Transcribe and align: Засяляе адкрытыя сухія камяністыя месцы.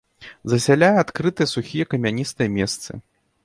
Засяляе 0.53 0.95
адкрытыя 1.03 1.51
сухія 1.53 1.85
камяністыя 1.95 2.49
месцы. 2.59 2.91